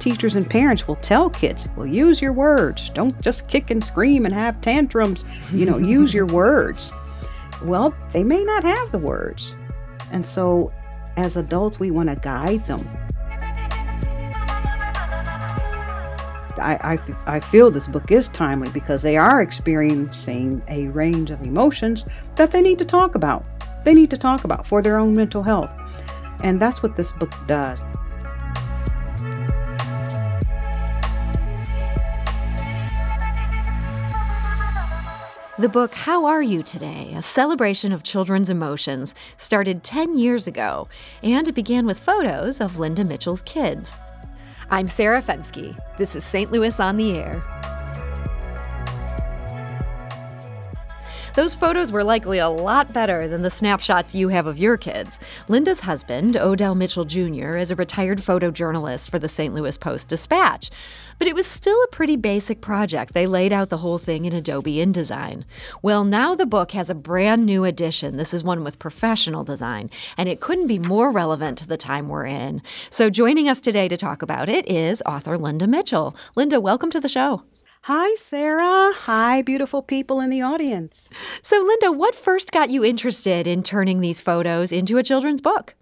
teachers 0.00 0.36
and 0.36 0.48
parents 0.48 0.88
will 0.88 0.96
tell 0.96 1.30
kids, 1.30 1.68
well, 1.76 1.86
use 1.86 2.20
your 2.20 2.32
words. 2.32 2.90
Don't 2.90 3.20
just 3.20 3.46
kick 3.48 3.70
and 3.70 3.84
scream 3.84 4.24
and 4.24 4.34
have 4.34 4.60
tantrums. 4.60 5.24
You 5.52 5.66
know, 5.66 5.78
use 5.98 6.12
your 6.12 6.26
words. 6.26 6.90
Well, 7.62 7.94
they 8.12 8.24
may 8.24 8.42
not 8.42 8.64
have 8.64 8.90
the 8.90 8.98
words. 8.98 9.54
And 10.12 10.26
so, 10.26 10.72
as 11.16 11.36
adults, 11.36 11.78
we 11.78 11.90
want 11.90 12.08
to 12.08 12.16
guide 12.16 12.66
them. 12.66 12.88
I, 16.58 16.98
I, 17.26 17.36
I 17.36 17.40
feel 17.40 17.70
this 17.70 17.86
book 17.86 18.10
is 18.10 18.28
timely 18.28 18.68
because 18.70 19.02
they 19.02 19.16
are 19.16 19.40
experiencing 19.40 20.62
a 20.68 20.88
range 20.88 21.30
of 21.30 21.42
emotions 21.42 22.04
that 22.36 22.50
they 22.50 22.60
need 22.60 22.78
to 22.78 22.84
talk 22.84 23.14
about. 23.14 23.44
They 23.84 23.94
need 23.94 24.10
to 24.10 24.18
talk 24.18 24.44
about 24.44 24.66
for 24.66 24.82
their 24.82 24.98
own 24.98 25.14
mental 25.14 25.42
health. 25.42 25.70
And 26.42 26.60
that's 26.60 26.82
what 26.82 26.96
this 26.96 27.12
book 27.12 27.32
does. 27.46 27.78
The 35.60 35.68
book 35.68 35.92
How 35.92 36.24
Are 36.24 36.42
You 36.42 36.62
Today? 36.62 37.12
A 37.14 37.20
Celebration 37.20 37.92
of 37.92 38.02
Children's 38.02 38.48
Emotions 38.48 39.14
started 39.36 39.84
10 39.84 40.16
years 40.16 40.46
ago, 40.46 40.88
and 41.22 41.46
it 41.46 41.54
began 41.54 41.84
with 41.84 42.00
photos 42.00 42.62
of 42.62 42.78
Linda 42.78 43.04
Mitchell's 43.04 43.42
kids. 43.42 43.92
I'm 44.70 44.88
Sarah 44.88 45.20
Fenske. 45.20 45.76
This 45.98 46.16
is 46.16 46.24
St. 46.24 46.50
Louis 46.50 46.80
on 46.80 46.96
the 46.96 47.12
Air. 47.12 47.69
Those 51.36 51.54
photos 51.54 51.92
were 51.92 52.02
likely 52.02 52.38
a 52.38 52.48
lot 52.48 52.92
better 52.92 53.28
than 53.28 53.42
the 53.42 53.50
snapshots 53.52 54.16
you 54.16 54.28
have 54.30 54.46
of 54.46 54.58
your 54.58 54.76
kids. 54.76 55.20
Linda's 55.46 55.80
husband, 55.80 56.36
Odell 56.36 56.74
Mitchell 56.74 57.04
Jr., 57.04 57.56
is 57.56 57.70
a 57.70 57.76
retired 57.76 58.18
photojournalist 58.18 59.08
for 59.10 59.20
the 59.20 59.28
St. 59.28 59.54
Louis 59.54 59.78
Post 59.78 60.08
Dispatch. 60.08 60.70
But 61.18 61.28
it 61.28 61.36
was 61.36 61.46
still 61.46 61.80
a 61.84 61.88
pretty 61.88 62.16
basic 62.16 62.60
project. 62.60 63.14
They 63.14 63.26
laid 63.26 63.52
out 63.52 63.68
the 63.68 63.78
whole 63.78 63.98
thing 63.98 64.24
in 64.24 64.32
Adobe 64.32 64.76
InDesign. 64.76 65.44
Well, 65.82 66.02
now 66.02 66.34
the 66.34 66.46
book 66.46 66.72
has 66.72 66.90
a 66.90 66.94
brand 66.94 67.46
new 67.46 67.62
edition. 67.64 68.16
This 68.16 68.34
is 68.34 68.42
one 68.42 68.64
with 68.64 68.80
professional 68.80 69.44
design, 69.44 69.88
and 70.16 70.28
it 70.28 70.40
couldn't 70.40 70.66
be 70.66 70.80
more 70.80 71.12
relevant 71.12 71.58
to 71.58 71.66
the 71.66 71.76
time 71.76 72.08
we're 72.08 72.26
in. 72.26 72.60
So 72.90 73.08
joining 73.08 73.48
us 73.48 73.60
today 73.60 73.86
to 73.86 73.96
talk 73.96 74.22
about 74.22 74.48
it 74.48 74.68
is 74.68 75.00
author 75.06 75.38
Linda 75.38 75.68
Mitchell. 75.68 76.16
Linda, 76.34 76.60
welcome 76.60 76.90
to 76.90 77.00
the 77.00 77.08
show. 77.08 77.44
Hi, 77.84 78.14
Sarah. 78.16 78.92
Hi, 78.94 79.40
beautiful 79.40 79.80
people 79.80 80.20
in 80.20 80.28
the 80.28 80.42
audience. 80.42 81.08
So, 81.40 81.62
Linda, 81.62 81.90
what 81.90 82.14
first 82.14 82.52
got 82.52 82.68
you 82.68 82.84
interested 82.84 83.46
in 83.46 83.62
turning 83.62 84.00
these 84.00 84.20
photos 84.20 84.70
into 84.70 84.98
a 84.98 85.02
children's 85.02 85.40
book? 85.40 85.74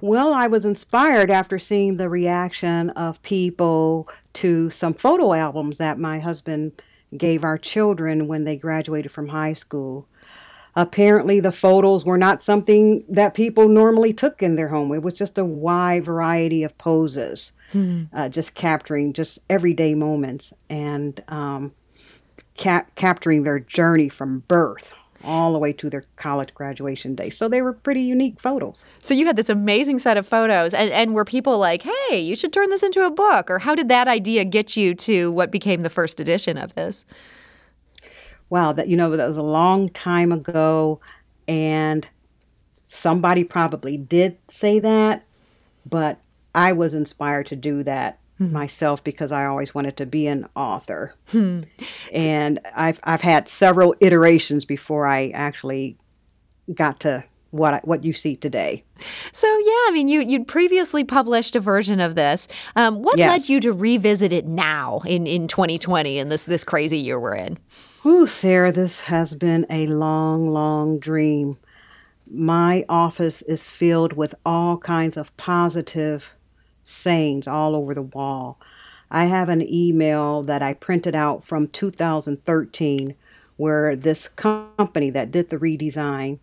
Well, 0.00 0.34
I 0.34 0.48
was 0.48 0.64
inspired 0.64 1.30
after 1.30 1.56
seeing 1.60 1.98
the 1.98 2.08
reaction 2.08 2.90
of 2.90 3.22
people 3.22 4.08
to 4.32 4.70
some 4.70 4.92
photo 4.92 5.34
albums 5.34 5.78
that 5.78 6.00
my 6.00 6.18
husband 6.18 6.82
gave 7.16 7.44
our 7.44 7.58
children 7.58 8.26
when 8.26 8.42
they 8.42 8.56
graduated 8.56 9.12
from 9.12 9.28
high 9.28 9.52
school. 9.52 10.08
Apparently, 10.74 11.38
the 11.38 11.52
photos 11.52 12.04
were 12.04 12.16
not 12.16 12.42
something 12.42 13.04
that 13.08 13.34
people 13.34 13.68
normally 13.68 14.12
took 14.12 14.42
in 14.42 14.56
their 14.56 14.68
home. 14.68 14.92
It 14.94 15.02
was 15.02 15.14
just 15.14 15.36
a 15.36 15.44
wide 15.44 16.04
variety 16.04 16.62
of 16.62 16.76
poses, 16.78 17.52
hmm. 17.72 18.04
uh, 18.12 18.30
just 18.30 18.54
capturing 18.54 19.12
just 19.12 19.38
everyday 19.50 19.94
moments 19.94 20.54
and 20.70 21.22
um, 21.28 21.72
cap- 22.56 22.94
capturing 22.94 23.42
their 23.42 23.58
journey 23.58 24.08
from 24.08 24.40
birth 24.48 24.92
all 25.24 25.52
the 25.52 25.58
way 25.58 25.72
to 25.72 25.88
their 25.88 26.04
college 26.16 26.52
graduation 26.54 27.14
day. 27.14 27.30
So 27.30 27.48
they 27.48 27.62
were 27.62 27.72
pretty 27.72 28.02
unique 28.02 28.40
photos. 28.40 28.84
So 29.00 29.14
you 29.14 29.26
had 29.26 29.36
this 29.36 29.48
amazing 29.48 29.98
set 29.98 30.16
of 30.16 30.26
photos, 30.26 30.74
and, 30.74 30.90
and 30.90 31.14
were 31.14 31.24
people 31.24 31.58
like, 31.58 31.82
hey, 31.82 32.18
you 32.20 32.34
should 32.34 32.52
turn 32.52 32.70
this 32.70 32.82
into 32.82 33.04
a 33.04 33.10
book? 33.10 33.50
Or 33.50 33.60
how 33.60 33.74
did 33.74 33.88
that 33.88 34.08
idea 34.08 34.44
get 34.44 34.76
you 34.76 34.94
to 34.96 35.30
what 35.32 35.50
became 35.50 35.82
the 35.82 35.90
first 35.90 36.18
edition 36.18 36.58
of 36.58 36.74
this? 36.74 37.04
Wow, 38.52 38.70
that 38.70 38.86
you 38.86 38.98
know 38.98 39.16
that 39.16 39.26
was 39.26 39.38
a 39.38 39.42
long 39.42 39.88
time 39.88 40.30
ago, 40.30 41.00
and 41.48 42.06
somebody 42.88 43.44
probably 43.44 43.96
did 43.96 44.36
say 44.50 44.78
that, 44.78 45.24
but 45.86 46.20
I 46.54 46.72
was 46.74 46.92
inspired 46.92 47.46
to 47.46 47.56
do 47.56 47.82
that 47.84 48.18
hmm. 48.36 48.52
myself 48.52 49.02
because 49.02 49.32
I 49.32 49.46
always 49.46 49.74
wanted 49.74 49.96
to 49.96 50.06
be 50.06 50.26
an 50.26 50.46
author. 50.54 51.14
Hmm. 51.28 51.62
And 52.12 52.60
I've 52.76 53.00
I've 53.04 53.22
had 53.22 53.48
several 53.48 53.94
iterations 54.00 54.66
before 54.66 55.06
I 55.06 55.28
actually 55.28 55.96
got 56.74 57.00
to 57.00 57.24
what 57.52 57.72
I, 57.72 57.80
what 57.84 58.04
you 58.04 58.12
see 58.12 58.36
today. 58.36 58.84
So 59.32 59.46
yeah, 59.46 59.84
I 59.86 59.90
mean, 59.94 60.08
you 60.08 60.20
you'd 60.20 60.46
previously 60.46 61.04
published 61.04 61.56
a 61.56 61.60
version 61.60 62.00
of 62.00 62.16
this. 62.16 62.48
Um, 62.76 63.02
what 63.02 63.16
yes. 63.16 63.30
led 63.30 63.48
you 63.48 63.60
to 63.60 63.72
revisit 63.72 64.30
it 64.30 64.44
now 64.44 65.00
in 65.06 65.26
in 65.26 65.48
2020 65.48 66.18
in 66.18 66.28
this 66.28 66.42
this 66.42 66.64
crazy 66.64 66.98
year 66.98 67.18
we're 67.18 67.34
in? 67.34 67.58
Whew, 68.02 68.26
Sarah, 68.26 68.72
this 68.72 69.02
has 69.02 69.32
been 69.32 69.64
a 69.70 69.86
long, 69.86 70.48
long 70.48 70.98
dream. 70.98 71.58
My 72.28 72.84
office 72.88 73.42
is 73.42 73.70
filled 73.70 74.14
with 74.14 74.34
all 74.44 74.76
kinds 74.78 75.16
of 75.16 75.36
positive 75.36 76.34
sayings 76.82 77.46
all 77.46 77.76
over 77.76 77.94
the 77.94 78.02
wall. 78.02 78.58
I 79.08 79.26
have 79.26 79.48
an 79.48 79.62
email 79.72 80.42
that 80.42 80.62
I 80.62 80.74
printed 80.74 81.14
out 81.14 81.44
from 81.44 81.68
2013 81.68 83.14
where 83.56 83.94
this 83.94 84.26
company 84.26 85.10
that 85.10 85.30
did 85.30 85.50
the 85.50 85.58
redesign 85.58 86.40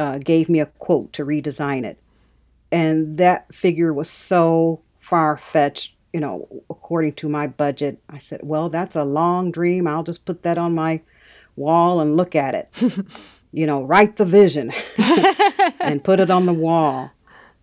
uh, 0.00 0.18
gave 0.18 0.48
me 0.48 0.58
a 0.58 0.66
quote 0.66 1.12
to 1.12 1.24
redesign 1.24 1.84
it. 1.84 2.00
And 2.72 3.16
that 3.18 3.54
figure 3.54 3.94
was 3.94 4.10
so 4.10 4.82
far 4.98 5.36
fetched 5.36 5.93
you 6.14 6.20
know, 6.20 6.46
according 6.70 7.12
to 7.14 7.28
my 7.28 7.48
budget. 7.48 7.98
I 8.08 8.18
said, 8.18 8.40
well, 8.44 8.68
that's 8.68 8.94
a 8.94 9.02
long 9.02 9.50
dream. 9.50 9.88
I'll 9.88 10.04
just 10.04 10.24
put 10.24 10.44
that 10.44 10.56
on 10.56 10.72
my 10.72 11.00
wall 11.56 11.98
and 11.98 12.16
look 12.16 12.36
at 12.36 12.54
it. 12.54 12.72
you 13.52 13.66
know, 13.66 13.82
write 13.82 14.16
the 14.16 14.24
vision 14.24 14.72
and 15.80 16.04
put 16.04 16.20
it 16.20 16.30
on 16.30 16.46
the 16.46 16.52
wall. 16.52 17.10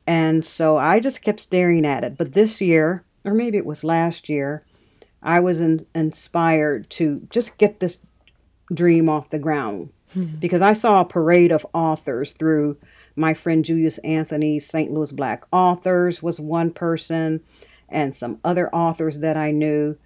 And 0.06 0.46
so 0.46 0.76
I 0.76 1.00
just 1.00 1.22
kept 1.22 1.40
staring 1.40 1.86
at 1.86 2.04
it. 2.04 2.18
But 2.18 2.34
this 2.34 2.60
year, 2.60 3.06
or 3.24 3.34
maybe 3.34 3.58
it 3.58 3.66
was 3.66 3.86
last 3.86 4.28
year, 4.28 4.66
I 5.24 5.40
was 5.40 5.62
in, 5.62 5.86
inspired 5.96 6.90
to 6.92 7.26
just 7.30 7.58
get 7.58 7.80
this 7.80 8.00
dream 8.74 9.08
off 9.08 9.30
the 9.30 9.40
ground 9.40 9.94
hmm. 10.12 10.26
because 10.40 10.62
I 10.62 10.74
saw 10.74 11.00
a 11.00 11.06
parade 11.06 11.54
of 11.54 11.66
authors 11.74 12.34
through 12.34 12.76
my 13.16 13.34
friend 13.34 13.64
Julius 13.64 13.98
Anthony, 14.00 14.60
St. 14.60 14.92
Louis 14.92 15.14
Black 15.14 15.46
Authors 15.54 16.22
was 16.22 16.38
one 16.38 16.72
person 16.72 17.42
and 17.92 18.16
some 18.16 18.40
other 18.44 18.74
authors 18.74 19.20
that 19.20 19.38
I 19.38 19.52
knew 19.52 19.98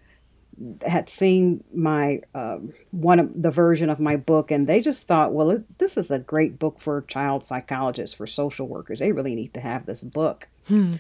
had 0.86 1.10
seen 1.10 1.64
my 1.74 2.22
uh, 2.34 2.58
one 2.92 3.20
of 3.20 3.42
the 3.42 3.52
version 3.52 3.90
of 3.90 4.00
my 4.00 4.16
book 4.16 4.52
and 4.52 4.68
they 4.68 4.80
just 4.80 5.06
thought 5.06 5.34
well 5.34 5.52
it, 5.52 5.78
this 5.80 5.98
is 5.98 6.12
a 6.12 6.20
great 6.20 6.58
book 6.58 6.80
for 6.80 7.02
child 7.04 7.46
psychologists 7.46 8.16
for 8.16 8.26
social 8.26 8.68
workers. 8.68 9.00
They 9.00 9.12
really 9.12 9.36
need 9.36 9.54
to 9.54 9.60
have 9.60 9.86
this 9.86 10.02
book. 10.02 10.48
Hmm. 10.68 10.96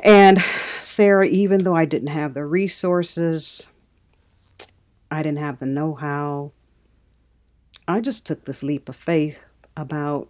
and 0.00 0.44
sarah 0.82 1.26
even 1.26 1.64
though 1.64 1.74
i 1.74 1.86
didn't 1.86 2.08
have 2.08 2.34
the 2.34 2.44
resources 2.44 3.66
i 5.10 5.22
didn't 5.22 5.38
have 5.38 5.58
the 5.58 5.64
know-how 5.64 6.52
i 7.88 7.98
just 7.98 8.26
took 8.26 8.44
this 8.44 8.62
leap 8.62 8.90
of 8.90 8.96
faith 8.96 9.38
about 9.74 10.28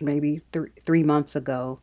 maybe 0.00 0.40
th- 0.52 0.72
three 0.84 1.04
months 1.04 1.36
ago 1.36 1.78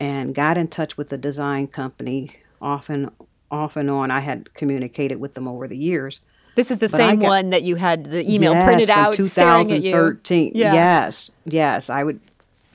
and 0.00 0.34
got 0.34 0.56
in 0.56 0.66
touch 0.66 0.96
with 0.96 1.08
the 1.08 1.18
design 1.18 1.66
company 1.66 2.36
off 2.60 2.88
and 2.88 3.10
off 3.50 3.76
and 3.76 3.90
on. 3.90 4.10
I 4.10 4.20
had 4.20 4.54
communicated 4.54 5.20
with 5.20 5.34
them 5.34 5.46
over 5.46 5.68
the 5.68 5.76
years. 5.76 6.20
This 6.56 6.70
is 6.70 6.78
the 6.78 6.88
but 6.88 6.96
same 6.96 7.20
got, 7.20 7.28
one 7.28 7.50
that 7.50 7.62
you 7.62 7.76
had 7.76 8.06
the 8.06 8.28
email 8.28 8.52
yes, 8.52 8.64
printed 8.64 8.90
out 8.90 9.14
2013. 9.14 10.52
Yeah. 10.54 10.72
Yes, 10.72 11.30
yes. 11.44 11.88
I 11.88 12.02
would 12.02 12.20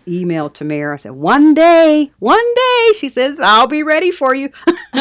email 0.07 0.49
Tamara. 0.49 0.93
I 0.93 0.97
said, 0.97 1.11
one 1.11 1.53
day, 1.53 2.11
one 2.19 2.53
day. 2.55 2.91
She 2.97 3.09
says, 3.09 3.39
I'll 3.39 3.67
be 3.67 3.83
ready 3.83 4.11
for 4.11 4.33
you. 4.33 4.49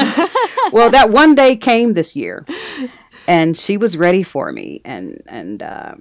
well, 0.72 0.90
that 0.90 1.10
one 1.10 1.34
day 1.34 1.56
came 1.56 1.94
this 1.94 2.16
year, 2.16 2.44
and 3.28 3.56
she 3.56 3.76
was 3.76 3.96
ready 3.96 4.22
for 4.22 4.50
me. 4.50 4.80
And 4.84 5.22
and 5.26 5.62
uh, 5.62 5.94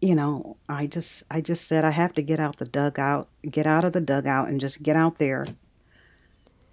you 0.00 0.14
know, 0.14 0.56
I 0.68 0.86
just 0.86 1.22
I 1.30 1.40
just 1.40 1.66
said 1.66 1.84
I 1.84 1.90
have 1.90 2.12
to 2.14 2.22
get 2.22 2.40
out 2.40 2.58
the 2.58 2.66
dugout, 2.66 3.28
get 3.48 3.66
out 3.66 3.84
of 3.84 3.92
the 3.92 4.00
dugout 4.00 4.48
and 4.48 4.60
just 4.60 4.82
get 4.82 4.96
out 4.96 5.18
there 5.18 5.46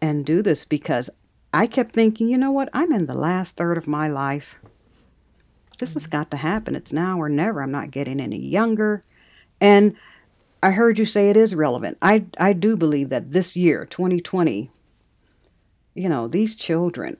and 0.01 0.25
do 0.25 0.41
this 0.41 0.65
because 0.65 1.09
I 1.53 1.67
kept 1.67 1.93
thinking, 1.93 2.27
you 2.27 2.37
know 2.37 2.51
what? 2.51 2.69
I'm 2.73 2.91
in 2.91 3.05
the 3.05 3.13
last 3.13 3.55
third 3.55 3.77
of 3.77 3.87
my 3.87 4.07
life. 4.07 4.55
This 5.79 5.93
has 5.93 6.03
mm-hmm. 6.03 6.11
got 6.11 6.31
to 6.31 6.37
happen. 6.37 6.75
It's 6.75 6.91
now 6.91 7.19
or 7.19 7.29
never. 7.29 7.61
I'm 7.61 7.71
not 7.71 7.91
getting 7.91 8.19
any 8.19 8.39
younger. 8.39 9.03
And 9.61 9.95
I 10.61 10.71
heard 10.71 10.99
you 10.99 11.05
say 11.05 11.29
it 11.29 11.37
is 11.37 11.55
relevant. 11.55 11.97
I 12.01 12.25
I 12.37 12.53
do 12.53 12.75
believe 12.75 13.09
that 13.09 13.31
this 13.31 13.55
year, 13.55 13.85
2020, 13.85 14.71
you 15.95 16.09
know, 16.09 16.27
these 16.27 16.55
children 16.55 17.17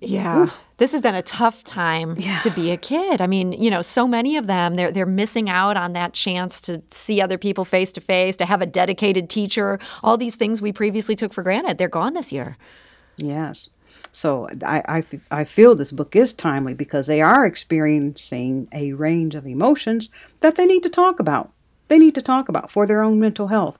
Yeah. 0.00 0.50
This 0.76 0.92
has 0.92 1.00
been 1.00 1.14
a 1.14 1.22
tough 1.22 1.64
time 1.64 2.14
Yeah. 2.18 2.38
to 2.40 2.50
be 2.50 2.70
a 2.70 2.76
kid. 2.76 3.20
I 3.20 3.26
mean, 3.26 3.52
you 3.52 3.70
know, 3.70 3.82
so 3.82 4.06
many 4.06 4.36
of 4.36 4.46
them 4.46 4.76
they're 4.76 4.92
they're 4.92 5.06
missing 5.06 5.48
out 5.48 5.76
on 5.76 5.92
that 5.94 6.12
chance 6.12 6.60
to 6.62 6.82
see 6.90 7.20
other 7.20 7.38
people 7.38 7.64
face 7.64 7.90
to 7.92 8.00
face, 8.00 8.36
to 8.36 8.44
have 8.46 8.60
a 8.62 8.66
dedicated 8.66 9.28
teacher. 9.30 9.78
All 10.02 10.16
these 10.16 10.34
things 10.36 10.60
we 10.60 10.72
previously 10.72 11.16
took 11.16 11.32
for 11.32 11.42
granted, 11.42 11.78
they're 11.78 11.88
gone 11.88 12.14
this 12.14 12.32
year. 12.32 12.56
Yes. 13.16 13.70
So 14.12 14.48
I, 14.64 14.82
I, 14.86 14.98
f- 14.98 15.14
I 15.30 15.44
feel 15.44 15.74
this 15.74 15.92
book 15.92 16.16
is 16.16 16.32
timely 16.32 16.72
because 16.74 17.06
they 17.06 17.20
are 17.20 17.44
experiencing 17.44 18.68
a 18.72 18.92
range 18.94 19.34
of 19.34 19.46
emotions 19.46 20.08
that 20.40 20.56
they 20.56 20.66
need 20.66 20.82
to 20.84 20.90
talk 20.90 21.20
about. 21.20 21.52
They 21.88 21.98
need 21.98 22.14
to 22.14 22.22
talk 22.22 22.48
about 22.48 22.70
for 22.70 22.86
their 22.86 23.02
own 23.02 23.18
mental 23.20 23.48
health. 23.48 23.78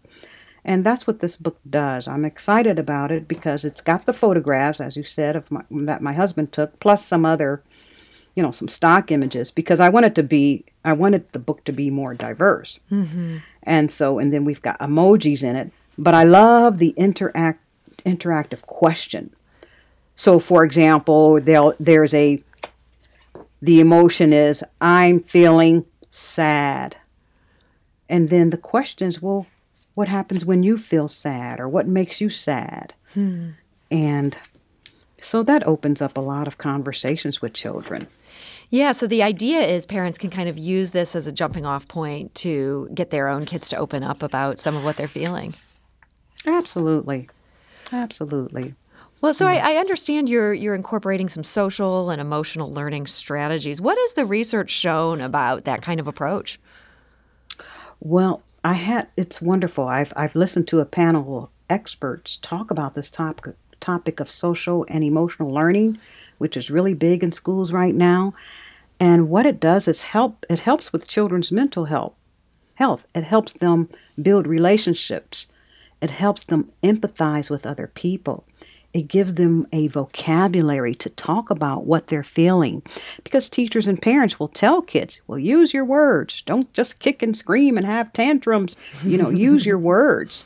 And 0.64 0.84
that's 0.84 1.06
what 1.06 1.20
this 1.20 1.36
book 1.36 1.58
does. 1.68 2.06
I'm 2.08 2.24
excited 2.24 2.78
about 2.78 3.10
it 3.10 3.26
because 3.26 3.64
it's 3.64 3.80
got 3.80 4.06
the 4.06 4.12
photographs, 4.12 4.80
as 4.80 4.96
you 4.96 5.04
said, 5.04 5.36
of 5.36 5.50
my, 5.50 5.62
that 5.70 6.02
my 6.02 6.12
husband 6.12 6.52
took, 6.52 6.78
plus 6.80 7.04
some 7.04 7.24
other, 7.24 7.62
you 8.34 8.42
know, 8.42 8.50
some 8.50 8.68
stock 8.68 9.10
images 9.10 9.50
because 9.50 9.80
I 9.80 9.88
wanted 9.88 10.14
to 10.16 10.22
be, 10.22 10.64
I 10.84 10.92
wanted 10.92 11.28
the 11.30 11.38
book 11.38 11.64
to 11.64 11.72
be 11.72 11.90
more 11.90 12.14
diverse. 12.14 12.80
Mm-hmm. 12.90 13.38
And 13.62 13.90
so, 13.90 14.18
and 14.18 14.32
then 14.32 14.44
we've 14.44 14.62
got 14.62 14.78
emojis 14.80 15.42
in 15.42 15.56
it. 15.56 15.70
But 15.96 16.14
I 16.14 16.24
love 16.24 16.78
the 16.78 16.90
interact 16.90 17.64
interactive 18.04 18.62
question. 18.62 19.34
So, 20.14 20.38
for 20.38 20.64
example, 20.64 21.40
there's 21.40 22.14
a, 22.14 22.42
the 23.60 23.80
emotion 23.80 24.32
is, 24.32 24.64
I'm 24.80 25.20
feeling 25.20 25.84
sad. 26.10 26.96
And 28.08 28.30
then 28.30 28.50
the 28.50 28.56
questions, 28.56 29.20
well, 29.20 29.46
what 29.98 30.06
happens 30.06 30.44
when 30.44 30.62
you 30.62 30.78
feel 30.78 31.08
sad 31.08 31.58
or 31.58 31.68
what 31.68 31.88
makes 31.88 32.20
you 32.20 32.30
sad? 32.30 32.94
Hmm. 33.14 33.48
And 33.90 34.38
so 35.20 35.42
that 35.42 35.66
opens 35.66 36.00
up 36.00 36.16
a 36.16 36.20
lot 36.20 36.46
of 36.46 36.56
conversations 36.56 37.42
with 37.42 37.52
children. 37.52 38.06
Yeah, 38.70 38.92
so 38.92 39.08
the 39.08 39.24
idea 39.24 39.60
is 39.60 39.86
parents 39.86 40.16
can 40.16 40.30
kind 40.30 40.48
of 40.48 40.56
use 40.56 40.92
this 40.92 41.16
as 41.16 41.26
a 41.26 41.32
jumping 41.32 41.66
off 41.66 41.88
point 41.88 42.32
to 42.36 42.88
get 42.94 43.10
their 43.10 43.26
own 43.26 43.44
kids 43.44 43.68
to 43.70 43.76
open 43.76 44.04
up 44.04 44.22
about 44.22 44.60
some 44.60 44.76
of 44.76 44.84
what 44.84 44.96
they're 44.96 45.08
feeling. 45.08 45.54
Absolutely. 46.46 47.28
Absolutely. 47.90 48.76
Well, 49.20 49.34
so 49.34 49.46
I, 49.48 49.56
I 49.56 49.76
understand 49.78 50.28
you're 50.28 50.54
you're 50.54 50.76
incorporating 50.76 51.28
some 51.28 51.42
social 51.42 52.10
and 52.10 52.20
emotional 52.20 52.72
learning 52.72 53.08
strategies. 53.08 53.80
What 53.80 53.98
has 53.98 54.12
the 54.12 54.24
research 54.24 54.70
shown 54.70 55.20
about 55.20 55.64
that 55.64 55.82
kind 55.82 55.98
of 55.98 56.06
approach? 56.06 56.60
Well, 57.98 58.44
I 58.64 58.74
had 58.74 59.08
it's 59.16 59.40
wonderful. 59.40 59.86
I've 59.86 60.12
I've 60.16 60.34
listened 60.34 60.68
to 60.68 60.80
a 60.80 60.84
panel 60.84 61.44
of 61.44 61.48
experts 61.70 62.38
talk 62.40 62.70
about 62.70 62.94
this 62.94 63.10
topic 63.10 63.54
topic 63.80 64.20
of 64.20 64.30
social 64.30 64.84
and 64.88 65.04
emotional 65.04 65.52
learning, 65.52 65.98
which 66.38 66.56
is 66.56 66.70
really 66.70 66.94
big 66.94 67.22
in 67.22 67.32
schools 67.32 67.72
right 67.72 67.94
now. 67.94 68.34
And 69.00 69.28
what 69.28 69.46
it 69.46 69.60
does 69.60 69.86
is 69.86 70.02
help 70.02 70.44
it 70.50 70.60
helps 70.60 70.92
with 70.92 71.08
children's 71.08 71.52
mental 71.52 71.86
health. 71.86 72.14
Health. 72.74 73.06
It 73.14 73.24
helps 73.24 73.52
them 73.52 73.88
build 74.20 74.46
relationships. 74.46 75.48
It 76.00 76.10
helps 76.10 76.44
them 76.44 76.70
empathize 76.82 77.50
with 77.50 77.66
other 77.66 77.88
people. 77.88 78.44
It 78.94 79.02
gives 79.02 79.34
them 79.34 79.66
a 79.70 79.86
vocabulary 79.88 80.94
to 80.96 81.10
talk 81.10 81.50
about 81.50 81.86
what 81.86 82.06
they're 82.06 82.22
feeling. 82.22 82.82
Because 83.22 83.50
teachers 83.50 83.86
and 83.86 84.00
parents 84.00 84.40
will 84.40 84.48
tell 84.48 84.80
kids, 84.80 85.20
well, 85.26 85.38
use 85.38 85.74
your 85.74 85.84
words. 85.84 86.42
Don't 86.42 86.72
just 86.72 86.98
kick 86.98 87.22
and 87.22 87.36
scream 87.36 87.76
and 87.76 87.84
have 87.84 88.12
tantrums. 88.12 88.76
You 89.04 89.18
know, 89.18 89.30
use 89.50 89.66
your 89.66 89.78
words. 89.78 90.44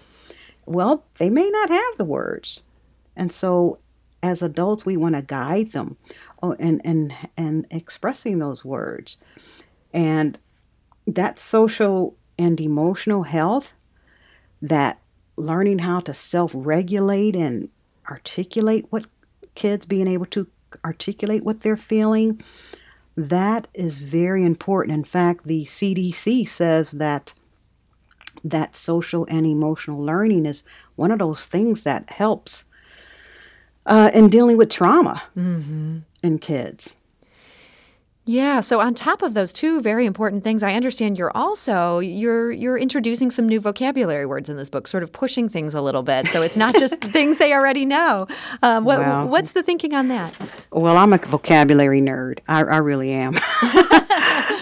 Well, 0.66 1.04
they 1.18 1.30
may 1.30 1.48
not 1.50 1.70
have 1.70 1.96
the 1.96 2.04
words. 2.04 2.60
And 3.16 3.32
so 3.32 3.78
as 4.22 4.42
adults, 4.42 4.84
we 4.84 4.96
want 4.96 5.14
to 5.14 5.22
guide 5.22 5.72
them 5.72 5.96
oh, 6.42 6.56
and, 6.58 6.80
and, 6.84 7.14
and 7.36 7.66
expressing 7.70 8.38
those 8.38 8.64
words. 8.64 9.18
And 9.92 10.38
that 11.06 11.38
social 11.38 12.16
and 12.38 12.60
emotional 12.60 13.24
health, 13.24 13.72
that 14.60 15.00
learning 15.36 15.80
how 15.80 16.00
to 16.00 16.14
self 16.14 16.52
regulate 16.54 17.36
and 17.36 17.68
articulate 18.12 18.86
what 18.90 19.06
kids 19.54 19.86
being 19.86 20.06
able 20.06 20.26
to 20.26 20.46
articulate 20.84 21.44
what 21.44 21.62
they're 21.62 21.76
feeling, 21.76 22.42
that 23.16 23.68
is 23.74 23.98
very 23.98 24.44
important. 24.44 24.94
In 24.94 25.04
fact, 25.04 25.46
the 25.46 25.64
CDC 25.64 26.48
says 26.48 26.92
that 26.92 27.34
that 28.44 28.74
social 28.74 29.26
and 29.30 29.46
emotional 29.46 30.02
learning 30.02 30.46
is 30.46 30.64
one 30.96 31.10
of 31.10 31.18
those 31.18 31.46
things 31.46 31.84
that 31.84 32.10
helps 32.10 32.64
uh, 33.86 34.10
in 34.14 34.28
dealing 34.28 34.56
with 34.56 34.70
trauma 34.70 35.22
in 36.22 36.38
kids. 36.38 36.96
Yeah, 38.24 38.60
so 38.60 38.78
on 38.80 38.94
top 38.94 39.22
of 39.22 39.34
those 39.34 39.52
two 39.52 39.80
very 39.80 40.06
important 40.06 40.44
things, 40.44 40.62
I 40.62 40.74
understand 40.74 41.18
you're 41.18 41.36
also 41.36 41.98
you're 41.98 42.52
you're 42.52 42.78
introducing 42.78 43.32
some 43.32 43.48
new 43.48 43.58
vocabulary 43.58 44.26
words 44.26 44.48
in 44.48 44.56
this 44.56 44.70
book, 44.70 44.86
sort 44.86 45.02
of 45.02 45.12
pushing 45.12 45.48
things 45.48 45.74
a 45.74 45.80
little 45.80 46.04
bit. 46.04 46.28
So 46.28 46.40
it's 46.40 46.56
not 46.56 46.74
just 46.76 46.94
things 47.00 47.38
they 47.38 47.52
already 47.52 47.84
know. 47.84 48.28
Um, 48.62 48.84
what, 48.84 49.00
Well- 49.00 49.26
what's 49.26 49.52
the 49.52 49.62
thinking 49.64 49.92
on 49.92 50.06
that? 50.08 50.34
Well, 50.70 50.96
I'm 50.96 51.12
a 51.12 51.18
vocabulary 51.18 52.00
nerd. 52.00 52.38
I, 52.46 52.60
I 52.62 52.76
really 52.78 53.10
am. 53.10 53.34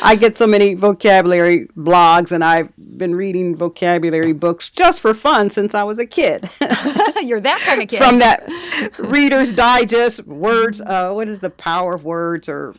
I 0.02 0.16
get 0.18 0.38
so 0.38 0.46
many 0.46 0.72
vocabulary 0.72 1.66
blogs, 1.76 2.32
and 2.32 2.42
I've 2.42 2.72
been 2.78 3.14
reading 3.14 3.54
vocabulary 3.54 4.32
books 4.32 4.70
just 4.70 5.00
for 5.00 5.12
fun 5.12 5.50
since 5.50 5.74
I 5.74 5.82
was 5.84 5.98
a 5.98 6.06
kid. 6.06 6.48
you're 7.22 7.40
that 7.40 7.60
kind 7.66 7.82
of 7.82 7.88
kid. 7.88 7.98
From 7.98 8.18
that 8.20 8.48
Reader's 8.98 9.52
Digest 9.52 10.26
words, 10.26 10.80
uh, 10.80 11.12
what 11.12 11.28
is 11.28 11.40
the 11.40 11.50
power 11.50 11.94
of 11.94 12.04
words? 12.04 12.48
Or 12.48 12.74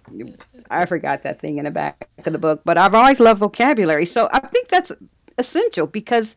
I 0.72 0.86
forgot 0.86 1.24
that 1.24 1.40
thing 1.40 1.58
in 1.58 1.66
the 1.66 1.72
back 1.72 2.10
of 2.26 2.34
the 2.34 2.40
book, 2.40 2.62
but 2.64 2.78
I've 2.78 2.96
always 2.96 3.20
loved 3.20 3.40
vocabulary. 3.40 4.06
So 4.06 4.30
I 4.32 4.40
think 4.40 4.70
that's 4.70 4.92
essential 5.38 5.88
because 5.88 6.36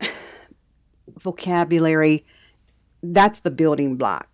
vocabulary, 1.18 2.24
that's 3.02 3.40
the 3.40 3.50
building 3.50 3.96
block 3.96 4.28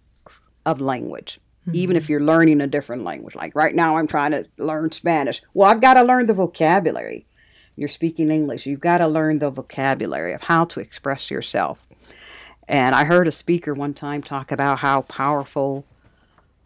of 0.64 0.80
language. 0.80 1.40
Even 1.72 1.96
if 1.96 2.04
mm-hmm. 2.04 2.12
you're 2.12 2.20
learning 2.20 2.60
a 2.60 2.68
different 2.68 3.02
language, 3.02 3.34
like 3.34 3.52
right 3.56 3.74
now, 3.74 3.96
I'm 3.96 4.06
trying 4.06 4.30
to 4.30 4.46
learn 4.56 4.92
Spanish. 4.92 5.42
Well, 5.52 5.68
I've 5.68 5.80
got 5.80 5.94
to 5.94 6.04
learn 6.04 6.26
the 6.26 6.32
vocabulary. 6.32 7.26
You're 7.74 7.88
speaking 7.88 8.30
English, 8.30 8.66
you've 8.66 8.80
got 8.80 8.98
to 8.98 9.08
learn 9.08 9.40
the 9.40 9.50
vocabulary 9.50 10.32
of 10.32 10.42
how 10.42 10.64
to 10.66 10.80
express 10.80 11.28
yourself. 11.28 11.88
And 12.68 12.94
I 12.94 13.04
heard 13.04 13.28
a 13.28 13.32
speaker 13.32 13.74
one 13.74 13.94
time 13.94 14.22
talk 14.22 14.52
about 14.52 14.78
how 14.78 15.02
powerful 15.02 15.84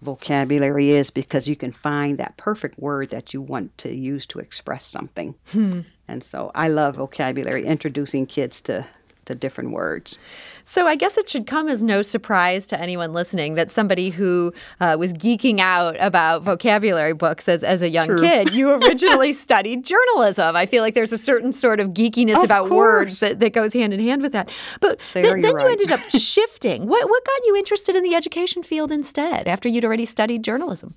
vocabulary 0.02 0.91
is 0.91 1.11
because 1.11 1.49
you 1.49 1.56
can 1.56 1.73
find 1.73 2.19
that 2.19 2.37
perfect 2.37 2.79
word 2.79 3.11
that 3.11 3.35
you 3.35 3.41
want 3.41 3.76
to 3.79 3.94
use 3.94 4.26
to 4.26 4.38
express 4.38 4.85
something. 4.85 5.35
Hmm. 5.52 5.81
And 6.08 6.25
so 6.25 6.50
I 6.55 6.69
love 6.69 6.97
vocabulary, 6.97 7.67
introducing 7.67 8.27
kids 8.27 8.60
to, 8.63 8.86
to 9.31 9.34
different 9.34 9.70
words. 9.70 10.19
So 10.67 10.87
I 10.87 10.94
guess 10.94 11.17
it 11.17 11.29
should 11.29 11.46
come 11.49 11.69
as 11.69 11.82
no 11.82 12.01
surprise 12.03 12.67
to 12.69 12.81
anyone 12.81 13.13
listening 13.13 13.55
that 13.56 13.72
somebody 13.72 14.10
who 14.10 14.53
uh, 14.81 14.96
was 14.99 15.13
geeking 15.13 15.58
out 15.58 15.96
about 15.99 16.43
vocabulary 16.43 17.13
books 17.13 17.49
as, 17.49 17.65
as 17.65 17.82
a 17.82 17.89
young 17.89 18.06
True. 18.06 18.20
kid, 18.20 18.53
you 18.53 18.70
originally 18.82 19.32
studied 19.32 19.84
journalism. 19.84 20.55
I 20.55 20.67
feel 20.67 20.82
like 20.82 20.94
there's 20.94 21.13
a 21.13 21.19
certain 21.19 21.53
sort 21.53 21.81
of 21.81 21.89
geekiness 21.89 22.37
Of 22.37 22.44
about 22.44 22.69
course. 22.69 22.70
words 22.70 23.20
that, 23.20 23.41
that 23.41 23.53
goes 23.53 23.72
hand 23.72 23.93
in 23.93 23.99
hand 24.01 24.22
with 24.22 24.32
that. 24.32 24.49
But 24.81 25.01
Sarah, 25.03 25.25
th- 25.25 25.43
then 25.43 25.51
you're 25.53 25.60
you 25.60 25.67
ended 25.69 25.91
up 25.91 26.01
shifting. 26.10 26.87
What, 26.87 27.08
what 27.08 27.25
got 27.25 27.46
you 27.46 27.56
interested 27.56 27.96
in 27.96 28.05
the 28.05 28.15
education 28.15 28.63
field 28.63 28.93
instead 28.93 29.49
after 29.49 29.69
you'd 29.69 29.84
already 29.84 30.05
studied 30.05 30.44
journalism? 30.44 30.94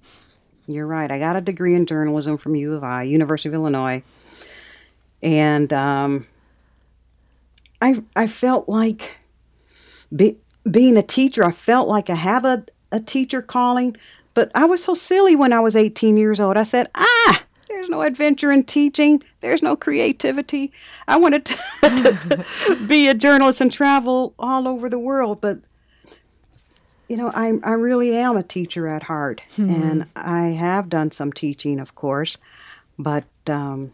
You're 0.68 0.88
right. 0.88 1.10
I 1.12 1.18
got 1.20 1.36
a 1.36 1.42
degree 1.42 1.74
in 1.74 1.86
journalism 1.86 2.38
from 2.38 2.56
U 2.56 2.74
of 2.74 2.84
I, 2.84 3.04
University 3.04 3.50
of 3.50 3.56
Illinois, 3.56 4.04
and 5.22 5.72
um, 5.74 6.28
I 7.84 8.02
I 8.16 8.28
felt 8.28 8.70
like 8.70 9.12
be, 10.16 10.38
being 10.70 10.96
a 10.98 11.04
teacher. 11.04 11.44
I 11.44 11.52
felt 11.52 11.88
like 11.88 12.10
I 12.10 12.16
have 12.16 12.46
a 12.46 12.64
a 12.92 13.00
teacher 13.00 13.42
calling, 13.42 13.98
but 14.34 14.52
I 14.56 14.66
was 14.66 14.84
so 14.84 14.94
silly 14.94 15.36
when 15.36 15.52
I 15.52 15.60
was 15.60 15.76
18 15.76 16.16
years 16.16 16.40
old. 16.40 16.58
I 16.58 16.64
said, 16.64 16.90
ah. 16.96 17.44
There's 17.68 17.90
no 17.90 18.04
adventure 18.04 18.52
in 18.52 18.64
teaching. 18.66 19.24
There's 19.42 19.64
no 19.64 19.76
creativity. 19.76 20.72
I 21.08 21.18
wanted 21.18 21.46
to, 21.46 21.58
to 22.68 22.76
be 22.86 23.08
a 23.08 23.16
journalist 23.16 23.62
and 23.62 23.72
travel 23.72 24.36
all 24.38 24.68
over 24.68 24.90
the 24.90 25.00
world, 25.00 25.42
but 25.42 25.58
you 27.10 27.18
know, 27.18 27.32
I 27.34 27.54
I 27.64 27.74
really 27.74 28.16
am 28.16 28.38
a 28.38 28.44
teacher 28.44 28.88
at 28.88 29.04
heart, 29.04 29.42
and 29.58 30.06
I 30.16 30.50
have 30.50 30.88
done 30.88 31.12
some 31.12 31.34
teaching, 31.34 31.80
of 31.80 31.96
course, 31.96 32.38
but 32.98 33.26
um, 33.48 33.92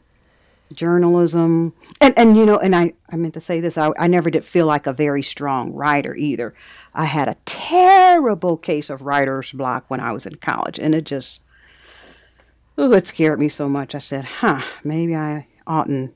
journalism 0.73 1.73
and 2.01 2.13
and 2.17 2.37
you 2.37 2.45
know, 2.45 2.57
and 2.57 2.75
I 2.75 2.93
I 3.11 3.15
meant 3.15 3.33
to 3.33 3.41
say 3.41 3.59
this. 3.59 3.77
I 3.77 3.91
I 3.97 4.07
never 4.07 4.29
did 4.29 4.43
feel 4.43 4.65
like 4.65 4.87
a 4.87 4.93
very 4.93 5.23
strong 5.23 5.73
writer 5.73 6.15
either. 6.15 6.53
I 6.93 7.05
had 7.05 7.27
a 7.27 7.37
terrible 7.45 8.57
case 8.57 8.89
of 8.89 9.01
writer's 9.01 9.51
block 9.51 9.85
when 9.87 9.99
I 9.99 10.11
was 10.11 10.25
in 10.25 10.35
college, 10.35 10.79
and 10.79 10.95
it 10.95 11.03
just 11.03 11.41
oh, 12.77 12.93
it 12.93 13.07
scared 13.07 13.39
me 13.39 13.49
so 13.49 13.67
much. 13.67 13.93
I 13.93 13.99
said, 13.99 14.25
huh, 14.25 14.61
maybe 14.83 15.15
I 15.15 15.47
oughtn't 15.67 16.13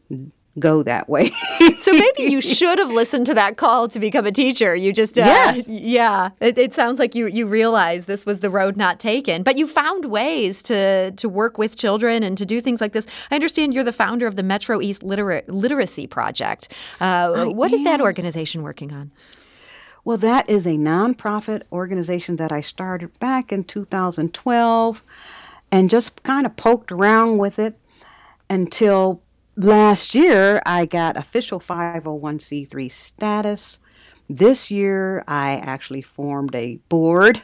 go 0.59 0.83
that 0.83 1.09
way. 1.09 1.31
so 1.79 1.91
maybe 1.91 2.23
you 2.23 2.41
should 2.41 2.77
have 2.77 2.91
listened 2.91 3.25
to 3.25 3.33
that 3.33 3.57
call 3.57 3.87
to 3.87 3.99
become 3.99 4.25
a 4.25 4.31
teacher. 4.31 4.75
You 4.75 4.93
just, 4.93 5.17
uh, 5.17 5.23
yes. 5.23 5.67
yeah, 5.67 6.29
it, 6.39 6.57
it, 6.57 6.73
sounds 6.73 6.99
like 6.99 7.15
you, 7.15 7.27
you 7.27 7.47
realized 7.47 8.07
this 8.07 8.25
was 8.25 8.39
the 8.39 8.49
road 8.49 8.77
not 8.77 8.99
taken, 8.99 9.43
but 9.43 9.57
you 9.57 9.67
found 9.67 10.05
ways 10.05 10.61
to, 10.63 11.11
to 11.11 11.27
work 11.27 11.57
with 11.57 11.75
children 11.75 12.23
and 12.23 12.37
to 12.37 12.45
do 12.45 12.61
things 12.61 12.81
like 12.81 12.93
this. 12.93 13.07
I 13.31 13.35
understand 13.35 13.73
you're 13.73 13.83
the 13.83 13.91
founder 13.91 14.27
of 14.27 14.35
the 14.35 14.43
Metro 14.43 14.81
East 14.81 15.03
Liter- 15.03 15.43
Literacy 15.47 16.07
Project. 16.07 16.69
Uh, 16.99 17.45
what 17.45 17.71
am. 17.71 17.79
is 17.79 17.83
that 17.85 18.01
organization 18.01 18.61
working 18.61 18.93
on? 18.93 19.11
Well, 20.05 20.17
that 20.17 20.49
is 20.49 20.65
a 20.65 20.71
nonprofit 20.71 21.63
organization 21.71 22.35
that 22.35 22.51
I 22.51 22.61
started 22.61 23.17
back 23.19 23.51
in 23.51 23.63
2012 23.63 25.03
and 25.71 25.89
just 25.89 26.21
kind 26.23 26.45
of 26.45 26.55
poked 26.57 26.91
around 26.91 27.37
with 27.37 27.57
it 27.57 27.77
until 28.49 29.21
last 29.55 30.15
year 30.15 30.61
I 30.65 30.85
got 30.85 31.17
official 31.17 31.59
501c3 31.59 32.91
status. 32.91 33.79
This 34.29 34.71
year 34.71 35.23
I 35.27 35.57
actually 35.57 36.01
formed 36.01 36.55
a 36.55 36.77
board 36.89 37.41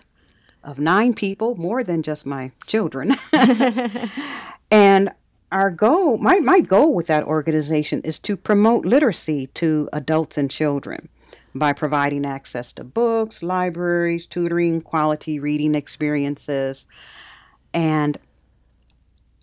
of 0.63 0.79
nine 0.79 1.13
people, 1.13 1.55
more 1.55 1.83
than 1.83 2.03
just 2.03 2.25
my 2.25 2.51
children. 2.67 3.15
and 4.71 5.11
our 5.51 5.71
goal, 5.71 6.17
my, 6.17 6.39
my 6.39 6.59
goal 6.59 6.93
with 6.93 7.07
that 7.07 7.23
organization 7.23 8.01
is 8.01 8.19
to 8.19 8.37
promote 8.37 8.85
literacy 8.85 9.47
to 9.55 9.89
adults 9.93 10.37
and 10.37 10.51
children 10.51 11.09
by 11.55 11.73
providing 11.73 12.25
access 12.25 12.71
to 12.73 12.83
books, 12.83 13.41
libraries, 13.41 14.25
tutoring, 14.27 14.81
quality 14.81 15.39
reading 15.39 15.75
experiences. 15.75 16.85
And 17.73 18.17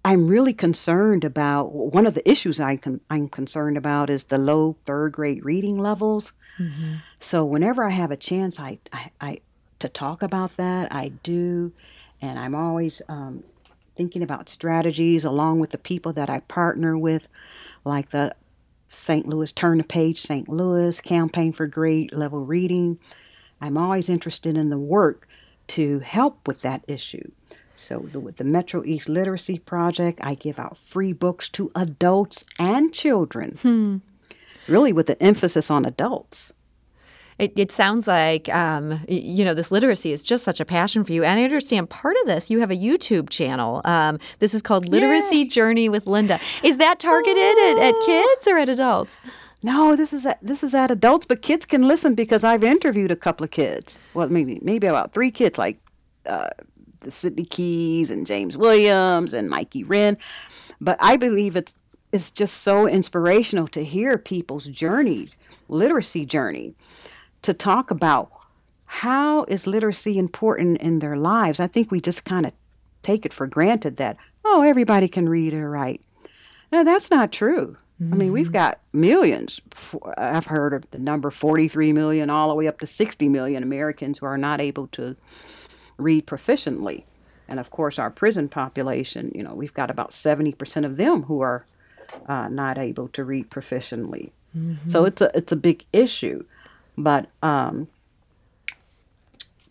I'm 0.07 0.29
really 0.29 0.53
concerned 0.53 1.25
about 1.25 1.73
one 1.73 2.07
of 2.07 2.15
the 2.15 2.31
issues 2.31 2.61
I 2.61 2.77
con- 2.77 3.01
I'm 3.11 3.29
concerned 3.29 3.77
about 3.77 4.09
is 4.09 4.25
the 4.25 4.39
low 4.39 4.77
third 4.85 5.11
grade 5.11 5.45
reading 5.45 5.79
levels. 5.79 6.33
Mm-hmm. 6.61 6.99
So 7.19 7.45
whenever 7.45 7.83
I 7.83 7.91
have 7.91 8.13
a 8.13 8.17
chance, 8.17 8.61
I, 8.61 8.79
I, 8.93 9.11
I, 9.21 9.41
to 9.81 9.89
talk 9.89 10.23
about 10.23 10.57
that, 10.59 10.95
I 10.95 11.09
do, 11.25 11.73
and 12.23 12.39
I'm 12.39 12.55
always 12.55 13.03
um, 13.09 13.43
thinking 13.97 14.23
about 14.23 14.49
strategies 14.49 15.25
along 15.25 15.59
with 15.59 15.71
the 15.71 15.79
people 15.79 16.13
that 16.13 16.31
I 16.31 16.39
partner 16.39 16.97
with, 16.97 17.27
like 17.85 18.11
the 18.11 18.37
St. 18.87 19.27
Louis 19.27 19.51
Turn 19.51 19.79
the 19.79 19.85
Page 19.85 20.21
St. 20.23 20.49
Louis 20.49 21.01
campaign 21.01 21.53
for 21.53 21.67
grade 21.67 22.13
level 22.13 22.47
reading. 22.47 23.01
I'm 23.61 23.77
always 23.77 24.09
interested 24.09 24.57
in 24.57 24.71
the 24.71 24.79
work 24.79 25.27
to 25.67 25.99
help 25.99 26.47
with 26.47 26.61
that 26.61 26.85
issue. 26.87 27.33
So, 27.77 27.99
the, 28.01 28.19
with 28.19 28.37
the 28.37 28.45
Metro 28.45 28.83
East 28.85 29.09
Literacy 29.09 29.59
Project, 29.59 30.19
I 30.23 30.35
give 30.35 30.59
out 30.59 30.79
free 30.79 31.13
books 31.13 31.49
to 31.51 31.71
adults 31.77 32.45
and 32.59 32.93
children, 32.93 33.59
hmm. 33.61 33.97
really 34.67 34.93
with 34.93 35.07
the 35.07 35.23
emphasis 35.23 35.71
on 35.71 35.85
adults. 35.85 36.53
It, 37.39 37.53
it 37.55 37.71
sounds 37.71 38.07
like, 38.07 38.49
um, 38.49 39.01
you 39.09 39.45
know, 39.45 39.53
this 39.53 39.71
literacy 39.71 40.11
is 40.11 40.23
just 40.23 40.43
such 40.43 40.59
a 40.59 40.65
passion 40.65 41.05
for 41.05 41.13
you. 41.13 41.23
And 41.23 41.39
I 41.39 41.45
understand 41.45 41.91
part 41.91 42.17
of 42.23 42.27
this, 42.27 42.49
you 42.49 42.61
have 42.61 42.71
a 42.71 42.77
YouTube 42.77 43.29
channel. 43.29 43.83
Um, 43.85 44.19
this 44.39 44.55
is 44.55 44.63
called 44.63 44.89
Literacy 44.89 45.41
Yay. 45.41 45.45
Journey 45.45 45.89
with 45.91 46.07
Linda. 46.07 46.41
Is 46.63 46.79
that 46.79 46.99
targeted 46.99 47.59
at, 47.59 47.79
at 47.79 47.95
kids 48.07 48.47
or 48.47 48.57
at 48.57 48.71
adults? 48.71 49.21
No, 49.63 49.97
this 49.97 50.15
is 50.15 50.25
at, 50.25 50.39
this 50.41 50.63
is 50.63 50.75
at 50.75 50.91
adults, 50.91 51.27
but 51.27 51.43
kids 51.43 51.67
can 51.67 51.83
listen 51.83 52.15
because 52.15 52.43
I've 52.43 52.65
interviewed 52.65 53.11
a 53.11 53.17
couple 53.17 53.45
of 53.45 53.51
kids. 53.51 53.99
Well, 54.15 54.29
maybe 54.31 54.59
maybe 54.63 54.87
about 54.87 55.13
three 55.13 55.31
kids, 55.31 55.59
like 55.59 55.79
uh, 56.25 56.49
the 57.07 57.13
Sidney 57.13 57.45
Keys 57.45 58.11
and 58.11 58.27
James 58.27 58.57
Williams 58.57 59.33
and 59.33 59.49
Mikey 59.49 59.85
Wren. 59.85 60.19
But 60.81 60.99
I 61.01 61.17
believe 61.17 61.57
it's 61.57 61.75
it's 62.13 62.31
just 62.31 62.63
so 62.63 62.87
inspirational 62.87 63.69
to 63.69 63.85
hear 63.85 64.17
people's 64.17 64.67
journey, 64.67 65.31
literacy 65.69 66.25
journey 66.25 66.75
to 67.43 67.53
talk 67.53 67.91
about 67.91 68.31
how 68.87 69.45
is 69.45 69.67
literacy 69.67 70.19
important 70.19 70.81
in 70.81 71.01
their 71.01 71.17
lives. 71.17 71.61
I 71.61 71.67
think 71.67 71.91
we 71.91 72.01
just 72.01 72.25
kind 72.25 72.47
of 72.47 72.53
take 73.03 73.27
it 73.27 73.33
for 73.33 73.47
granted 73.47 73.97
that, 73.97 74.17
oh, 74.45 74.63
everybody 74.63 75.09
can 75.09 75.29
read 75.29 75.53
or 75.53 75.69
write. 75.69 76.01
No, 76.73 76.85
that's 76.85 77.11
not 77.11 77.33
true. 77.33 77.77
Mm-hmm. 78.01 78.15
I 78.15 78.17
mean, 78.17 78.33
we've 78.33 78.47
mm-hmm. 78.47 78.53
got 78.53 78.81
millions. 78.93 79.61
I've 80.19 80.47
heard 80.47 80.75
of 80.75 80.91
the 80.91 80.99
number 80.99 81.31
43 81.31 81.93
million, 81.93 82.31
all 82.31 82.49
the 82.49 82.55
way 82.55 82.69
up 82.69 82.79
to 82.81 82.87
60 82.87 83.29
million 83.29 83.63
Americans 83.63 84.19
who 84.19 84.27
are 84.27 84.39
not 84.39 84.61
able 84.61 84.87
to 84.89 85.17
read 85.99 86.27
proficiently. 86.27 87.05
And 87.49 87.61
of 87.61 87.71
course, 87.71 87.99
our 87.99 88.11
prison 88.11 88.49
population, 88.49 89.31
you 89.35 89.43
know, 89.43 89.55
we've 89.55 89.75
got 89.75 89.91
about 89.91 90.11
70% 90.11 90.85
of 90.85 90.97
them 90.97 91.25
who 91.25 91.41
are 91.41 91.65
uh, 92.29 92.49
not 92.49 92.79
able 92.79 93.09
to 93.09 93.25
read 93.25 93.51
proficiently. 93.51 94.31
Mm-hmm. 94.57 94.91
So 94.91 95.05
it's 95.05 95.21
a, 95.21 95.31
it's 95.35 95.53
a 95.53 95.57
big 95.57 95.85
issue. 95.93 96.45
But 96.97 97.29
um, 97.43 97.89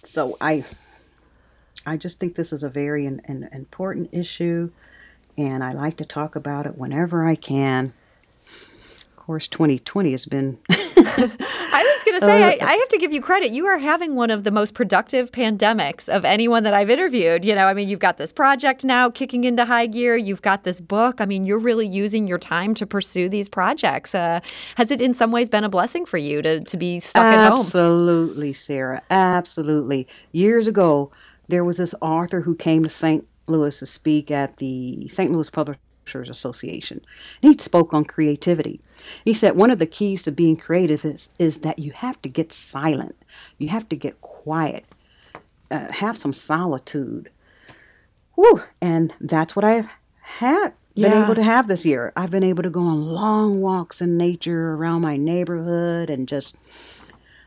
so 0.03 0.37
I 0.39 0.63
I 1.85 1.97
just 1.97 2.19
think 2.19 2.35
this 2.35 2.53
is 2.53 2.63
a 2.63 2.69
very 2.69 3.05
an, 3.05 3.21
an 3.25 3.49
important 3.51 4.09
issue, 4.11 4.71
and 5.37 5.63
I 5.63 5.73
like 5.73 5.97
to 5.97 6.05
talk 6.05 6.35
about 6.35 6.65
it 6.65 6.77
whenever 6.77 7.27
I 7.27 7.35
can. 7.35 7.93
Of 9.25 9.27
course, 9.27 9.47
2020 9.47 10.11
has 10.11 10.27
been 10.27 10.59
I 10.69 10.83
was 11.17 12.03
going 12.05 12.19
to 12.19 12.25
say, 12.27 12.43
uh, 12.43 12.63
I, 12.63 12.73
I, 12.73 12.75
have 12.75 12.89
to 12.89 12.99
give 12.99 13.11
you 13.11 13.21
credit. 13.21 13.49
You 13.49 13.65
are 13.65 13.79
having 13.79 14.13
one 14.13 14.29
of 14.29 14.43
the 14.43 14.51
most 14.51 14.75
productive 14.75 15.31
pandemics 15.31 16.07
of 16.07 16.23
anyone 16.23 16.61
that 16.61 16.75
I've 16.75 16.91
interviewed. 16.91 17.43
You 17.43 17.55
know, 17.55 17.65
I 17.65 17.73
mean, 17.73 17.89
you've 17.89 17.97
got 17.97 18.19
this 18.19 18.31
project 18.31 18.83
now 18.83 19.09
kicking 19.09 19.43
into 19.43 19.65
high 19.65 19.87
gear. 19.87 20.15
You've 20.15 20.43
got 20.43 20.63
this 20.63 20.79
book. 20.79 21.21
I 21.21 21.25
mean, 21.25 21.47
you're 21.47 21.57
really 21.57 21.87
using 21.87 22.27
your 22.27 22.37
time 22.37 22.75
to 22.75 22.85
pursue 22.85 23.27
these 23.27 23.49
projects. 23.49 24.13
Uh, 24.13 24.41
has 24.75 24.91
it 24.91 25.01
in 25.01 25.15
some 25.15 25.31
ways 25.31 25.49
been 25.49 25.63
a 25.63 25.69
blessing 25.69 26.05
for 26.05 26.19
you 26.19 26.43
to, 26.43 26.59
to 26.61 26.77
be 26.77 26.99
stuck 26.99 27.23
at 27.23 27.49
home? 27.49 27.57
Absolutely, 27.61 28.53
Sarah. 28.53 29.01
Absolutely. 29.09 30.07
Years 30.33 30.67
ago, 30.67 31.09
there 31.47 31.63
was 31.63 31.77
this 31.77 31.95
author 31.99 32.41
who 32.41 32.53
came 32.53 32.83
to 32.83 32.89
St. 32.89 33.27
Louis 33.47 33.79
to 33.79 33.87
speak 33.87 34.29
at 34.29 34.57
the 34.57 35.07
St. 35.07 35.31
Louis 35.31 35.49
Publishers 35.49 35.81
Association. 36.13 37.01
And 37.41 37.53
he 37.53 37.57
spoke 37.57 37.93
on 37.93 38.05
creativity. 38.05 38.79
He 39.23 39.33
said 39.33 39.55
one 39.55 39.71
of 39.71 39.79
the 39.79 39.85
keys 39.85 40.23
to 40.23 40.31
being 40.31 40.57
creative 40.57 41.03
is, 41.05 41.29
is 41.39 41.59
that 41.59 41.79
you 41.79 41.91
have 41.91 42.21
to 42.21 42.29
get 42.29 42.53
silent, 42.53 43.15
you 43.57 43.69
have 43.69 43.89
to 43.89 43.95
get 43.95 44.21
quiet, 44.21 44.85
uh, 45.71 45.91
have 45.91 46.17
some 46.17 46.33
solitude. 46.33 47.29
Whew, 48.35 48.63
and 48.81 49.13
that's 49.19 49.55
what 49.55 49.65
I've 49.65 49.89
had 50.21 50.73
been 50.95 51.11
yeah. 51.11 51.23
able 51.25 51.35
to 51.35 51.43
have 51.43 51.67
this 51.67 51.85
year. 51.85 52.13
I've 52.15 52.31
been 52.31 52.43
able 52.43 52.63
to 52.63 52.69
go 52.69 52.81
on 52.81 53.05
long 53.05 53.61
walks 53.61 54.01
in 54.01 54.17
nature 54.17 54.73
around 54.73 55.01
my 55.01 55.17
neighborhood 55.17 56.09
and 56.09 56.27
just 56.27 56.55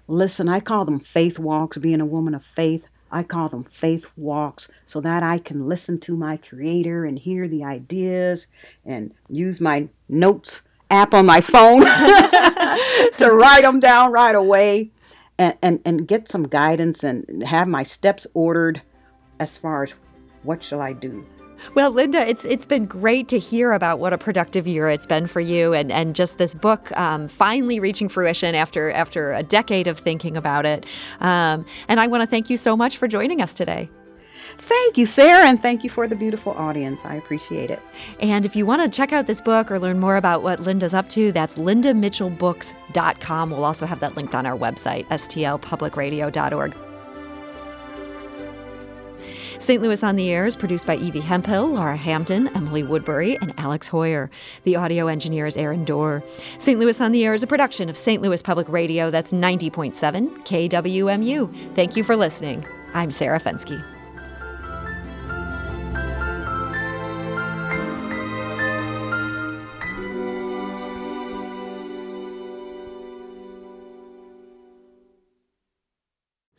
listen. 0.07 0.49
I 0.49 0.61
call 0.61 0.85
them 0.85 1.01
faith 1.01 1.39
walks, 1.39 1.79
being 1.79 2.01
a 2.01 2.07
woman 2.07 2.35
of 2.35 2.45
faith. 2.45 2.89
I 3.11 3.23
call 3.23 3.49
them 3.49 3.65
faith 3.65 4.07
walks 4.17 4.69
so 4.85 5.01
that 5.01 5.23
I 5.23 5.39
can 5.39 5.69
listen 5.69 5.99
to 6.01 6.17
my 6.17 6.37
creator 6.37 7.05
and 7.05 7.19
hear 7.19 7.49
the 7.49 7.65
ideas 7.65 8.49
and 8.85 9.15
use 9.29 9.61
my 9.61 9.89
notes 10.09 10.63
app 10.91 11.15
on 11.15 11.27
my 11.27 11.41
phone 11.41 11.81
to 13.19 13.31
write 13.33 13.63
them 13.63 13.81
down 13.81 14.13
right 14.13 14.35
away 14.35 14.91
and, 15.39 15.55
and, 15.63 15.81
and 15.85 16.09
get 16.09 16.31
some 16.31 16.49
guidance 16.49 17.05
and 17.05 17.45
have 17.45 17.69
my 17.69 17.83
steps 17.83 18.27
ordered 18.35 18.83
as 19.39 19.57
far 19.57 19.83
as 19.83 19.95
what 20.43 20.63
shall 20.63 20.81
I 20.81 20.93
do. 20.93 21.25
Well, 21.75 21.91
Linda, 21.91 22.27
it's 22.27 22.45
it's 22.45 22.67
been 22.67 22.87
great 22.87 23.29
to 23.29 23.39
hear 23.39 23.73
about 23.73 23.99
what 23.99 24.13
a 24.13 24.19
productive 24.19 24.67
year 24.67 24.89
it's 24.89 25.07
been 25.07 25.27
for 25.27 25.41
you, 25.41 25.73
and, 25.73 25.93
and 25.93 26.15
just 26.15 26.39
this 26.39 26.55
book 26.55 26.97
um, 26.97 27.29
finally 27.29 27.81
reaching 27.81 28.09
fruition 28.09 28.55
after 28.55 28.91
after 28.91 29.33
a 29.33 29.43
decade 29.43 29.87
of 29.87 29.99
thinking 29.99 30.37
about 30.37 30.67
it. 30.67 30.87
Um, 31.21 31.65
and 31.89 32.01
I 32.01 32.07
want 32.07 32.23
to 32.23 32.27
thank 32.27 32.51
you 32.51 32.57
so 32.57 32.77
much 32.77 32.97
for 32.97 33.09
joining 33.09 33.41
us 33.43 33.55
today. 33.55 33.91
Thank 34.57 34.97
you, 34.97 35.05
Sarah, 35.05 35.47
and 35.47 35.61
thank 35.61 35.85
you 35.85 35.91
for 35.91 36.09
the 36.09 36.17
beautiful 36.17 36.53
audience. 36.53 37.05
I 37.05 37.17
appreciate 37.17 37.71
it. 37.71 37.81
And 38.19 38.47
if 38.47 38.57
you 38.57 38.65
want 38.65 38.83
to 38.83 38.89
check 38.89 39.13
out 39.13 39.27
this 39.27 39.41
book 39.41 39.71
or 39.71 39.79
learn 39.79 40.01
more 40.01 40.17
about 40.17 40.43
what 40.43 40.61
Linda's 40.61 40.95
up 40.95 41.09
to, 41.11 41.33
that's 41.33 41.57
lindamitchellbooks.com. 41.57 43.51
We'll 43.51 43.65
also 43.65 43.85
have 43.87 44.01
that 44.01 44.17
linked 44.17 44.35
on 44.35 44.47
our 44.47 44.57
website, 44.57 45.07
stlpublicradio.org. 45.09 46.88
St. 49.61 49.83
Louis 49.83 50.03
on 50.03 50.17
the 50.17 50.31
Air 50.31 50.47
is 50.47 50.57
produced 50.57 50.87
by 50.87 50.97
Evie 50.97 51.21
Hemphill, 51.21 51.67
Lara 51.67 51.99
Hamdan, 51.99 52.55
Emily 52.57 52.83
Woodbury, 52.83 53.37
and 53.37 53.53
Alex 53.59 53.89
Heuer. 53.89 54.31
The 54.63 54.77
audio 54.77 55.09
engineer 55.09 55.47
is 55.47 55.57
Aaron 55.57 55.85
Doerr. 55.85 56.23
St. 56.59 56.79
Louis 56.79 57.01
on 57.01 57.13
the 57.13 57.25
Air 57.25 57.35
is 57.35 57.43
a 57.43 57.47
production 57.47 57.89
of 57.89 57.97
St. 57.97 58.23
Louis 58.23 58.41
Public 58.41 58.69
Radio. 58.69 59.11
That's 59.11 59.33
90.7 59.33 59.95
KWMU. 60.47 61.75
Thank 61.75 61.97
you 61.97 62.05
for 62.05 62.17
listening. 62.17 62.65
I'm 62.95 63.11
Sarah 63.11 63.41
Fenske. 63.41 63.98